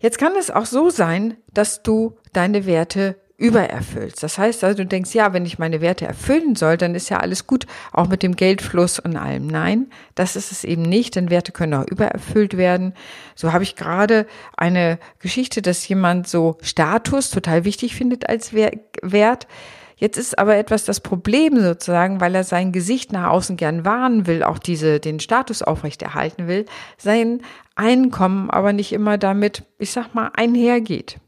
Jetzt 0.00 0.18
kann 0.18 0.32
es 0.38 0.50
auch 0.50 0.66
so 0.66 0.90
sein, 0.90 1.36
dass 1.54 1.82
du 1.82 2.16
deine 2.32 2.66
Werte 2.66 3.16
übererfüllst. 3.42 4.22
Das 4.22 4.38
heißt 4.38 4.62
also, 4.62 4.78
du 4.78 4.86
denkst, 4.86 5.14
ja, 5.14 5.32
wenn 5.32 5.44
ich 5.44 5.58
meine 5.58 5.80
Werte 5.80 6.06
erfüllen 6.06 6.54
soll, 6.54 6.76
dann 6.76 6.94
ist 6.94 7.10
ja 7.10 7.18
alles 7.18 7.48
gut, 7.48 7.66
auch 7.92 8.06
mit 8.06 8.22
dem 8.22 8.36
Geldfluss 8.36 9.00
und 9.00 9.16
allem. 9.16 9.48
Nein, 9.48 9.90
das 10.14 10.36
ist 10.36 10.52
es 10.52 10.62
eben 10.62 10.82
nicht, 10.82 11.16
denn 11.16 11.28
Werte 11.28 11.50
können 11.50 11.74
auch 11.74 11.86
übererfüllt 11.88 12.56
werden. 12.56 12.94
So 13.34 13.52
habe 13.52 13.64
ich 13.64 13.74
gerade 13.74 14.26
eine 14.56 15.00
Geschichte, 15.18 15.60
dass 15.60 15.86
jemand 15.88 16.28
so 16.28 16.56
Status 16.62 17.30
total 17.30 17.64
wichtig 17.64 17.96
findet 17.96 18.28
als 18.28 18.52
Wert. 18.54 19.48
Jetzt 19.96 20.18
ist 20.18 20.38
aber 20.38 20.56
etwas 20.56 20.84
das 20.84 21.00
Problem 21.00 21.60
sozusagen, 21.60 22.20
weil 22.20 22.34
er 22.36 22.44
sein 22.44 22.70
Gesicht 22.70 23.12
nach 23.12 23.30
außen 23.30 23.56
gern 23.56 23.84
wahren 23.84 24.28
will, 24.28 24.44
auch 24.44 24.58
diese, 24.58 25.00
den 25.00 25.18
Status 25.18 25.62
aufrechterhalten 25.62 26.46
will, 26.46 26.64
sein 26.96 27.42
Einkommen 27.74 28.50
aber 28.50 28.72
nicht 28.72 28.92
immer 28.92 29.18
damit, 29.18 29.64
ich 29.78 29.90
sag 29.90 30.14
mal, 30.14 30.30
einhergeht. 30.34 31.18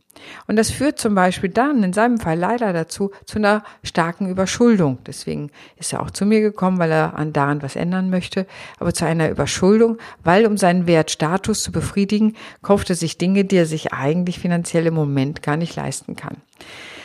Und 0.46 0.56
das 0.56 0.70
führt 0.70 0.98
zum 0.98 1.14
Beispiel 1.14 1.50
dann 1.50 1.82
in 1.82 1.92
seinem 1.92 2.18
Fall 2.18 2.38
leider 2.38 2.72
dazu 2.72 3.10
zu 3.26 3.38
einer 3.38 3.64
starken 3.82 4.28
Überschuldung. 4.28 4.98
Deswegen 5.06 5.50
ist 5.76 5.92
er 5.92 6.02
auch 6.02 6.10
zu 6.10 6.26
mir 6.26 6.40
gekommen, 6.40 6.78
weil 6.78 6.90
er 6.90 7.14
an 7.16 7.32
daran 7.32 7.62
was 7.62 7.76
ändern 7.76 8.10
möchte, 8.10 8.46
aber 8.78 8.92
zu 8.92 9.04
einer 9.04 9.30
Überschuldung, 9.30 9.98
weil 10.22 10.46
um 10.46 10.56
seinen 10.56 10.86
Wertstatus 10.86 11.62
zu 11.62 11.72
befriedigen, 11.72 12.36
kauft 12.62 12.90
er 12.90 12.96
sich 12.96 13.18
Dinge, 13.18 13.44
die 13.44 13.56
er 13.56 13.66
sich 13.66 13.92
eigentlich 13.92 14.38
finanziell 14.38 14.86
im 14.86 14.94
Moment 14.94 15.42
gar 15.42 15.56
nicht 15.56 15.76
leisten 15.76 16.16
kann. 16.16 16.36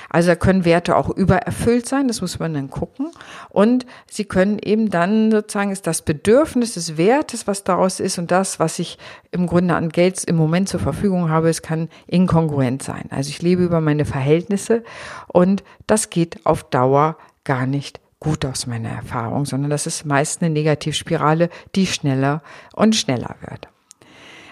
Also 0.10 0.30
da 0.30 0.36
können 0.36 0.66
Werte 0.66 0.96
auch 0.96 1.10
übererfüllt 1.10 1.88
sein, 1.88 2.08
das 2.08 2.22
muss 2.22 2.39
man 2.39 2.54
dann 2.54 2.70
gucken. 2.70 3.12
Und 3.50 3.86
sie 4.10 4.25
können 4.25 4.60
eben 4.60 4.89
dann 4.89 5.32
sozusagen 5.32 5.72
ist 5.72 5.88
das 5.88 6.01
Bedürfnis 6.01 6.74
des 6.74 6.98
Wertes, 6.98 7.48
was 7.48 7.63
daraus 7.63 8.00
ist 8.00 8.18
und 8.18 8.32
das, 8.32 8.60
was 8.60 8.80
ich 8.80 8.98
im 9.32 9.48
Grunde 9.48 9.75
an 9.75 9.89
Geld 9.89 10.24
im 10.24 10.36
Moment 10.36 10.70
zur 10.70 10.80
Verfügung 10.80 11.30
habe, 11.30 11.50
es 11.50 11.62
kann 11.62 11.89
inkongruent 12.08 12.82
sein. 12.82 13.06
Also 13.12 13.30
ich 13.30 13.42
lebe 13.42 13.63
über 13.63 13.82
meine 13.82 14.06
Verhältnisse 14.06 14.84
und 15.28 15.63
das 15.88 16.10
geht 16.10 16.46
auf 16.46 16.63
Dauer 16.63 17.18
gar 17.44 17.66
nicht 17.66 18.00
gut 18.20 18.46
aus 18.46 18.68
meiner 18.68 18.89
Erfahrung, 18.89 19.46
sondern 19.46 19.70
das 19.70 19.88
ist 19.88 20.06
meist 20.06 20.42
eine 20.42 20.51
Negativspirale, 20.51 21.50
die 21.75 21.88
schneller 21.88 22.42
und 22.75 22.96
schneller 22.96 23.36
wird. 23.42 23.68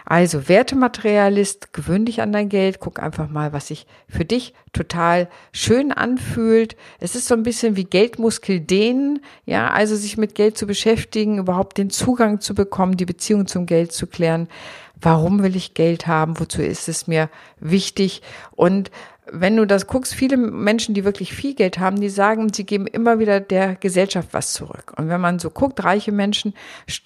Also 0.10 0.48
Wertematerialist, 0.48 1.74
gewöhn 1.74 2.06
dich 2.06 2.22
an 2.22 2.32
dein 2.32 2.48
Geld, 2.48 2.80
guck 2.80 3.04
einfach 3.04 3.30
mal, 3.30 3.52
was 3.52 3.68
sich 3.68 3.86
für 4.08 4.24
dich 4.24 4.54
total 4.72 5.28
schön 5.52 5.92
anfühlt. 5.92 6.78
Es 7.02 7.14
ist 7.14 7.28
so 7.28 7.34
ein 7.34 7.44
bisschen 7.44 7.76
wie 7.76 7.84
Geldmuskel 7.84 8.62
dehnen, 8.62 9.20
ja, 9.46 9.70
also 9.70 9.98
sich 9.98 10.16
mit 10.16 10.34
Geld 10.34 10.58
zu 10.58 10.66
beschäftigen, 10.66 11.40
überhaupt 11.40 11.78
den 11.78 11.90
Zugang 11.90 12.40
zu 12.40 12.56
bekommen, 12.56 12.96
die 12.96 13.06
Beziehung 13.06 13.48
zum 13.48 13.66
Geld 13.66 13.92
zu 13.92 14.08
klären. 14.08 14.48
Warum 14.96 15.44
will 15.44 15.58
ich 15.58 15.74
Geld 15.74 16.08
haben? 16.08 16.40
Wozu 16.40 16.62
ist 16.62 16.88
es 16.88 17.08
mir 17.08 17.30
wichtig? 17.60 18.22
Und 18.56 18.92
wenn 19.32 19.58
du 19.58 19.66
das 19.66 19.88
guckst, 19.88 20.14
viele 20.14 20.38
Menschen, 20.38 20.94
die 20.94 21.04
wirklich 21.04 21.34
viel 21.34 21.54
Geld 21.54 21.80
haben, 21.80 22.00
die 22.00 22.10
sagen, 22.10 22.52
sie 22.54 22.66
geben 22.66 22.88
immer 22.88 23.20
wieder 23.20 23.40
der 23.40 23.76
Gesellschaft 23.76 24.30
was 24.32 24.54
zurück. 24.54 24.94
Und 24.98 25.10
wenn 25.10 25.22
man 25.22 25.40
so 25.40 25.50
guckt, 25.50 25.84
reiche 25.84 26.12
Menschen 26.12 26.54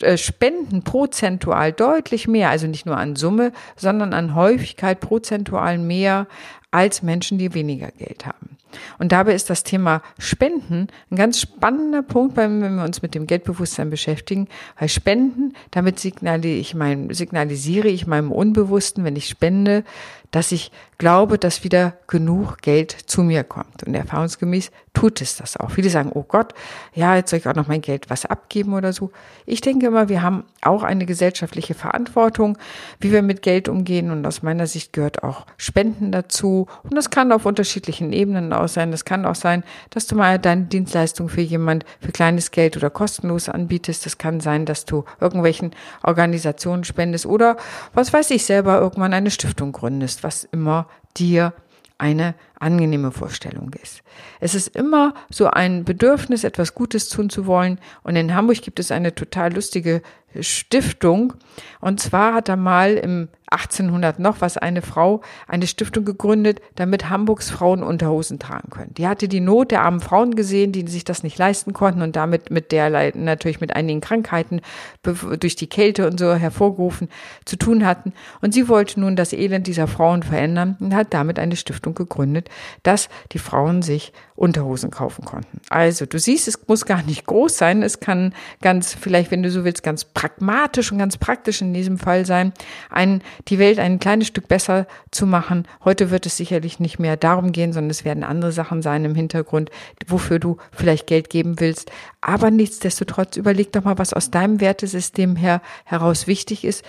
äh, 0.01 0.17
spenden 0.17 0.83
prozentual 0.83 1.71
deutlich 1.71 2.27
mehr, 2.27 2.49
also 2.49 2.67
nicht 2.67 2.85
nur 2.85 2.97
an 2.97 3.15
Summe, 3.15 3.51
sondern 3.75 4.13
an 4.13 4.35
Häufigkeit 4.35 4.99
prozentual 4.99 5.77
mehr 5.77 6.27
als 6.71 7.03
Menschen, 7.03 7.37
die 7.37 7.53
weniger 7.53 7.91
Geld 7.91 8.25
haben. 8.25 8.57
Und 8.99 9.11
dabei 9.11 9.33
ist 9.33 9.49
das 9.49 9.63
Thema 9.63 10.01
Spenden 10.17 10.87
ein 11.09 11.15
ganz 11.15 11.41
spannender 11.41 12.01
Punkt, 12.01 12.37
wenn 12.37 12.61
wir 12.77 12.83
uns 12.83 13.01
mit 13.01 13.15
dem 13.15 13.27
Geldbewusstsein 13.27 13.89
beschäftigen, 13.89 14.47
weil 14.79 14.89
Spenden, 14.89 15.53
damit 15.71 15.99
signalisiere 15.99 16.59
ich, 16.59 16.73
mein, 16.73 17.13
signalisiere 17.13 17.89
ich 17.89 18.07
meinem 18.07 18.31
Unbewussten, 18.31 19.03
wenn 19.03 19.15
ich 19.15 19.27
spende, 19.27 19.83
dass 20.31 20.51
ich 20.51 20.71
glaube, 20.97 21.37
dass 21.37 21.63
wieder 21.63 21.97
genug 22.07 22.61
Geld 22.61 22.91
zu 22.91 23.21
mir 23.21 23.43
kommt. 23.43 23.83
Und 23.83 23.93
erfahrungsgemäß 23.93 24.71
tut 24.93 25.21
es 25.21 25.37
das 25.37 25.57
auch. 25.57 25.71
Viele 25.71 25.89
sagen, 25.89 26.11
oh 26.13 26.23
Gott, 26.23 26.53
ja, 26.93 27.15
jetzt 27.15 27.29
soll 27.29 27.39
ich 27.39 27.47
auch 27.47 27.55
noch 27.55 27.67
mein 27.67 27.81
Geld 27.81 28.09
was 28.09 28.25
abgeben 28.25 28.73
oder 28.73 28.91
so. 28.91 29.11
Ich 29.45 29.61
denke 29.61 29.87
immer, 29.87 30.09
wir 30.09 30.21
haben 30.21 30.43
auch 30.61 30.83
eine 30.83 31.05
gesellschaftliche 31.05 31.73
Verantwortung, 31.73 32.57
wie 32.99 33.11
wir 33.11 33.21
mit 33.21 33.41
Geld 33.41 33.69
umgehen. 33.69 34.11
Und 34.11 34.25
aus 34.25 34.43
meiner 34.43 34.67
Sicht 34.67 34.91
gehört 34.93 35.23
auch 35.23 35.45
Spenden 35.57 36.11
dazu. 36.11 36.67
Und 36.83 36.95
das 36.95 37.09
kann 37.09 37.31
auf 37.31 37.45
unterschiedlichen 37.45 38.11
Ebenen 38.11 38.51
aus 38.51 38.73
sein. 38.73 38.91
Das 38.91 39.05
kann 39.05 39.25
auch 39.25 39.35
sein, 39.35 39.63
dass 39.91 40.07
du 40.07 40.15
mal 40.15 40.39
deine 40.39 40.63
Dienstleistung 40.63 41.29
für 41.29 41.41
jemand 41.41 41.85
für 42.01 42.11
kleines 42.11 42.51
Geld 42.51 42.75
oder 42.75 42.89
kostenlos 42.89 43.47
anbietest. 43.47 44.05
Das 44.05 44.17
kann 44.17 44.41
sein, 44.41 44.65
dass 44.65 44.85
du 44.85 45.05
irgendwelchen 45.21 45.71
Organisationen 46.03 46.83
spendest 46.83 47.25
oder 47.25 47.55
was 47.93 48.11
weiß 48.11 48.29
ich 48.31 48.45
selber 48.45 48.79
irgendwann 48.79 49.13
eine 49.13 49.31
Stiftung 49.31 49.71
gründest, 49.71 50.23
was 50.23 50.43
immer 50.43 50.87
dir 51.17 51.53
eine 51.97 52.35
angenehme 52.61 53.11
Vorstellung 53.11 53.71
ist. 53.81 54.03
Es 54.39 54.55
ist 54.55 54.75
immer 54.75 55.13
so 55.29 55.47
ein 55.47 55.83
Bedürfnis, 55.83 56.43
etwas 56.43 56.75
Gutes 56.75 57.09
tun 57.09 57.29
zu 57.29 57.45
wollen. 57.45 57.79
Und 58.03 58.15
in 58.15 58.35
Hamburg 58.35 58.61
gibt 58.61 58.79
es 58.79 58.91
eine 58.91 59.15
total 59.15 59.53
lustige 59.53 60.01
Stiftung. 60.39 61.33
Und 61.81 61.99
zwar 61.99 62.33
hat 62.33 62.49
er 62.49 62.55
mal 62.55 62.93
im 62.93 63.27
1800 63.51 64.17
noch 64.17 64.39
was 64.39 64.57
eine 64.57 64.81
Frau 64.81 65.19
eine 65.45 65.67
Stiftung 65.67 66.05
gegründet, 66.05 66.61
damit 66.75 67.09
Hamburgs 67.09 67.49
Frauen 67.49 67.83
Unterhosen 67.83 68.39
tragen 68.39 68.69
können. 68.69 68.93
Die 68.93 69.09
hatte 69.09 69.27
die 69.27 69.41
Not 69.41 69.71
der 69.71 69.81
armen 69.81 69.99
Frauen 69.99 70.35
gesehen, 70.35 70.71
die 70.71 70.87
sich 70.87 71.03
das 71.03 71.23
nicht 71.23 71.37
leisten 71.37 71.73
konnten 71.73 72.01
und 72.01 72.15
damit 72.15 72.49
mit 72.49 72.71
der 72.71 73.13
natürlich 73.13 73.59
mit 73.59 73.75
einigen 73.75 73.99
Krankheiten 73.99 74.61
durch 75.03 75.57
die 75.57 75.67
Kälte 75.67 76.07
und 76.07 76.17
so 76.17 76.33
hervorgerufen 76.33 77.09
zu 77.43 77.57
tun 77.57 77.85
hatten. 77.85 78.13
Und 78.39 78.53
sie 78.53 78.69
wollte 78.69 79.01
nun 79.01 79.17
das 79.17 79.33
Elend 79.33 79.67
dieser 79.67 79.87
Frauen 79.87 80.23
verändern 80.23 80.77
und 80.79 80.95
hat 80.95 81.13
damit 81.13 81.37
eine 81.37 81.57
Stiftung 81.57 81.93
gegründet, 81.93 82.47
dass 82.83 83.09
die 83.31 83.39
Frauen 83.39 83.81
sich 83.81 84.13
Unterhosen 84.41 84.89
kaufen 84.89 85.23
konnten. 85.23 85.61
Also 85.69 86.07
du 86.07 86.17
siehst, 86.17 86.47
es 86.47 86.67
muss 86.67 86.85
gar 86.87 87.03
nicht 87.03 87.27
groß 87.27 87.55
sein. 87.55 87.83
Es 87.83 87.99
kann 87.99 88.33
ganz, 88.61 88.95
vielleicht, 88.99 89.29
wenn 89.29 89.43
du 89.43 89.51
so 89.51 89.63
willst, 89.63 89.83
ganz 89.83 90.03
pragmatisch 90.03 90.91
und 90.91 90.97
ganz 90.97 91.17
praktisch 91.17 91.61
in 91.61 91.75
diesem 91.75 91.99
Fall 91.99 92.25
sein, 92.25 92.51
ein, 92.89 93.21
die 93.49 93.59
Welt 93.59 93.77
ein 93.77 93.99
kleines 93.99 94.25
Stück 94.25 94.47
besser 94.47 94.87
zu 95.11 95.27
machen. 95.27 95.67
Heute 95.85 96.09
wird 96.09 96.25
es 96.25 96.37
sicherlich 96.37 96.79
nicht 96.79 96.97
mehr 96.97 97.17
darum 97.17 97.51
gehen, 97.51 97.71
sondern 97.71 97.91
es 97.91 98.03
werden 98.03 98.23
andere 98.23 98.51
Sachen 98.51 98.81
sein 98.81 99.05
im 99.05 99.13
Hintergrund, 99.13 99.69
wofür 100.07 100.39
du 100.39 100.57
vielleicht 100.71 101.05
Geld 101.05 101.29
geben 101.29 101.59
willst. 101.59 101.91
Aber 102.21 102.49
nichtsdestotrotz 102.49 103.37
überleg 103.37 103.71
doch 103.73 103.83
mal, 103.83 103.99
was 103.99 104.11
aus 104.11 104.31
deinem 104.31 104.59
Wertesystem 104.59 105.35
her 105.35 105.61
heraus 105.85 106.25
wichtig 106.25 106.65
ist. 106.65 106.83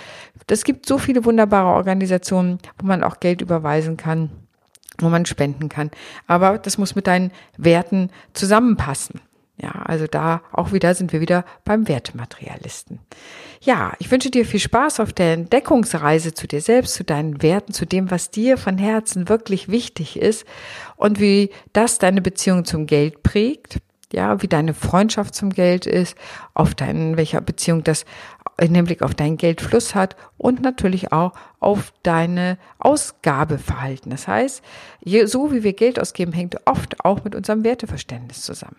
Es 0.49 0.65
gibt 0.65 0.87
so 0.87 0.97
viele 0.97 1.27
wunderbare 1.27 1.75
Organisationen, 1.75 2.61
wo 2.79 2.87
man 2.87 3.05
auch 3.05 3.21
Geld 3.21 3.43
überweisen 3.43 3.99
kann 3.99 4.31
wo 4.99 5.09
man 5.09 5.27
spenden 5.27 5.69
kann. 5.69 5.91
Aber 6.27 6.59
das 6.59 6.79
muss 6.79 6.95
mit 6.95 7.07
deinen 7.07 7.33
Werten 7.57 8.11
zusammenpassen. 8.35 9.21
Ja, 9.63 9.71
also 9.85 10.07
da 10.07 10.43
auch 10.51 10.73
wieder 10.73 10.95
sind 10.95 11.13
wir 11.13 11.21
wieder 11.21 11.45
beim 11.65 11.87
Wertematerialisten. 11.87 12.99
Ja, 13.61 13.93
ich 14.01 14.11
wünsche 14.11 14.31
dir 14.31 14.45
viel 14.45 14.59
Spaß 14.59 14.99
auf 14.99 15.13
der 15.13 15.35
Entdeckungsreise 15.35 16.35
zu 16.35 16.49
dir 16.49 16.61
selbst, 16.61 16.95
zu 16.95 17.05
deinen 17.05 17.43
Werten, 17.43 17.73
zu 17.73 17.87
dem, 17.87 18.11
was 18.11 18.31
dir 18.31 18.59
von 18.59 18.77
Herzen 18.77 19.29
wirklich 19.29 19.69
wichtig 19.69 20.19
ist 20.19 20.47
und 20.97 21.21
wie 21.21 21.51
das 21.73 21.99
deine 21.99 22.23
Beziehung 22.23 22.65
zum 22.65 22.87
Geld 22.87 23.23
prägt. 23.23 23.79
Ja, 24.13 24.43
wie 24.43 24.49
deine 24.49 24.75
Freundschaft 24.75 25.35
zum 25.35 25.51
Geld 25.51 25.87
ist, 25.87 26.19
auf 26.53 26.75
deinen, 26.75 27.17
welcher 27.17 27.41
Beziehung 27.41 27.83
das 27.83 28.05
in 28.59 28.75
Hinblick 28.75 29.03
auf 29.03 29.15
deinen 29.15 29.37
Geldfluss 29.37 29.95
hat 29.95 30.17
und 30.39 30.63
natürlich 30.63 31.13
auch 31.13 31.33
auf 31.61 31.93
deine 32.03 32.59
Ausgabeverhalten. 32.79 34.11
Das 34.11 34.29
heißt, 34.29 34.63
so 35.25 35.53
wie 35.53 35.63
wir 35.63 35.73
Geld 35.73 35.99
ausgeben, 35.99 36.33
hängt 36.33 36.67
oft 36.67 37.05
auch 37.05 37.25
mit 37.25 37.35
unserem 37.35 37.65
Werteverständnis 37.65 38.43
zusammen. 38.43 38.77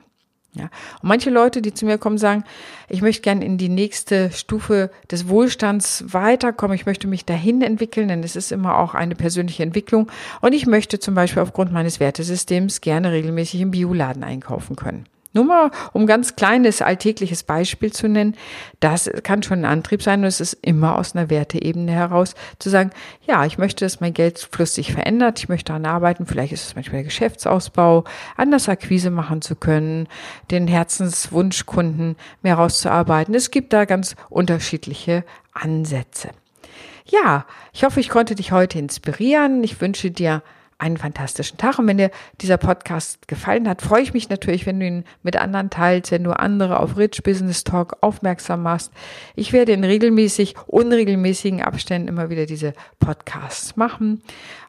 Ja. 0.56 0.66
Und 1.02 1.08
manche 1.10 1.32
Leute, 1.32 1.64
die 1.64 1.74
zu 1.74 1.86
mir 1.86 1.98
kommen, 1.98 2.20
sagen, 2.20 2.44
ich 2.88 3.02
möchte 3.02 3.24
gerne 3.24 3.44
in 3.44 3.58
die 3.58 3.70
nächste 3.70 4.32
Stufe 4.32 4.92
des 5.10 5.28
Wohlstands 5.28 6.06
weiterkommen. 6.08 6.76
Ich 6.76 6.86
möchte 6.86 7.08
mich 7.08 7.26
dahin 7.26 7.64
entwickeln, 7.64 8.08
denn 8.08 8.24
es 8.24 8.36
ist 8.36 8.52
immer 8.52 8.78
auch 8.78 8.94
eine 8.94 9.16
persönliche 9.16 9.64
Entwicklung. 9.64 10.12
Und 10.42 10.54
ich 10.54 10.68
möchte 10.68 11.00
zum 11.00 11.16
Beispiel 11.16 11.42
aufgrund 11.42 11.72
meines 11.72 12.00
Wertesystems 12.00 12.82
gerne 12.82 13.12
regelmäßig 13.12 13.62
im 13.62 13.72
Bioladen 13.72 14.24
einkaufen 14.24 14.76
können. 14.76 15.06
Nur 15.34 15.46
mal, 15.46 15.72
um 15.94 16.06
ganz 16.06 16.36
kleines 16.36 16.84
alltägliches 16.84 17.42
Beispiel 17.42 17.92
zu 17.92 18.08
nennen, 18.08 18.36
das 18.80 19.10
kann 19.24 19.42
schon 19.42 19.62
ein 19.62 19.66
Antrieb 19.66 20.04
sein 20.04 20.20
und 20.20 20.28
es 20.28 20.40
ist 20.40 20.54
immer 20.62 20.98
aus 20.98 21.16
einer 21.16 21.32
Werteebene 21.32 21.92
heraus 21.92 22.36
zu 22.60 22.70
sagen, 22.70 22.92
ja, 23.26 23.44
ich 23.44 23.58
möchte, 23.58 23.84
dass 23.84 24.00
mein 24.00 24.14
Geldfluss 24.14 24.76
sich 24.76 24.94
verändert, 24.94 25.40
ich 25.40 25.50
möchte 25.50 25.70
daran 25.70 25.88
arbeiten, 25.88 26.28
vielleicht 26.28 26.54
ist 26.54 26.68
es 26.68 26.76
manchmal 26.76 27.04
Geschäftsausbau, 27.04 28.04
anders 28.38 28.70
Akquise 28.70 29.10
machen 29.10 29.42
zu 29.42 29.56
können, 29.56 30.08
den 30.52 30.68
Herzenswunschkunden 30.68 32.16
mehr 32.44 32.56
rauszuarbeiten. 32.56 33.34
Es 33.34 33.50
gibt 33.50 33.74
da 33.74 33.86
ganz 33.86 34.16
unterschiedliche 34.30 35.26
Ansätze. 35.54 36.30
Ja, 37.06 37.46
ich 37.74 37.84
hoffe, 37.84 38.00
ich 38.00 38.10
konnte 38.10 38.36
dich 38.36 38.52
heute 38.52 38.80
inspirieren. 38.80 39.64
Ich 39.64 39.82
wünsche 39.82 40.12
dir 40.12 40.42
einen 40.78 40.98
fantastischen 40.98 41.58
Tag. 41.58 41.80
Und 41.80 41.88
wenn 41.88 41.98
dir 41.98 42.12
dieser 42.42 42.58
Podcast 42.58 43.28
gefallen 43.28 43.68
hat, 43.68 43.82
freue 43.82 44.02
ich 44.02 44.14
mich 44.14 44.30
natürlich, 44.30 44.66
wenn 44.66 44.80
du 44.80 44.86
ihn 44.86 45.06
mit 45.22 45.38
anderen 45.38 45.70
teilst, 45.70 46.12
wenn 46.12 46.24
du 46.24 46.32
andere 46.32 46.80
auf 46.80 46.98
Rich 46.98 47.24
Business 47.24 47.64
Talk 47.64 47.98
aufmerksam 48.02 48.64
machst. 48.64 48.92
Ich 49.36 49.54
werde 49.54 49.72
in 49.72 49.84
regelmäßig, 49.84 50.56
unregelmäßigen 50.68 51.62
Abständen 51.62 52.08
immer 52.08 52.30
wieder 52.30 52.46
diese 52.46 52.74
Podcasts 53.00 53.76
machen. 53.76 54.22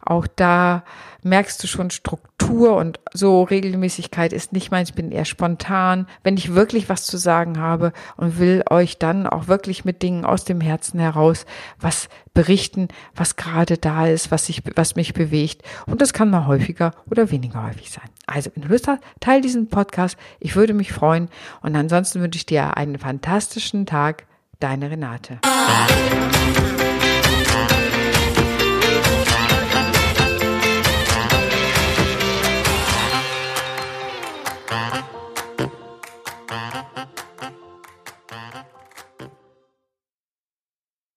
Auch 0.03 0.27
da 0.27 0.85
merkst 1.25 1.63
du 1.63 1.67
schon 1.67 1.91
Struktur 1.91 2.77
und 2.77 3.01
so 3.13 3.43
Regelmäßigkeit 3.43 4.33
ist 4.33 4.53
nicht 4.53 4.71
meins. 4.71 4.91
Ich 4.91 4.95
bin 4.95 5.11
eher 5.11 5.25
spontan, 5.25 6.07
wenn 6.23 6.37
ich 6.37 6.55
wirklich 6.55 6.89
was 6.89 7.05
zu 7.07 7.17
sagen 7.17 7.59
habe 7.59 7.93
und 8.17 8.39
will 8.39 8.63
euch 8.71 8.99
dann 8.99 9.27
auch 9.27 9.49
wirklich 9.49 9.85
mit 9.85 10.03
Dingen 10.03 10.25
aus 10.25 10.45
dem 10.45 10.61
Herzen 10.61 11.01
heraus 11.01 11.47
was 11.81 12.09
berichten, 12.35 12.89
was 13.15 13.37
gerade 13.37 13.79
da 13.79 14.07
ist, 14.07 14.31
was 14.31 14.47
sich, 14.47 14.63
was 14.77 14.97
mich 14.97 15.15
bewegt. 15.15 15.63
Und 15.87 16.01
das 16.01 16.13
kann 16.13 16.31
mal 16.31 16.47
häufiger 16.47 16.93
oder 17.11 17.31
weniger 17.31 17.67
häufig 17.67 17.91
sein. 17.91 18.09
Also, 18.27 18.51
wenn 18.55 18.63
du 18.63 18.69
Lust 18.69 18.89
hast, 18.89 19.01
teil 19.21 19.41
diesen 19.41 19.69
Podcast. 19.69 20.17
Ich 20.41 20.57
würde 20.57 20.75
mich 20.75 20.93
freuen. 20.93 21.29
Und 21.63 21.77
ansonsten 21.77 22.21
wünsche 22.21 22.39
ich 22.39 22.47
dir 22.47 22.77
einen 22.77 22.99
fantastischen 22.99 23.87
Tag. 23.87 24.27
Deine 24.61 24.91
Renate. 24.91 25.41